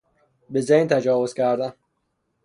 به 0.49 0.61
زنی 0.61 0.87
تجاوز 0.87 1.33
کردن 1.33 1.73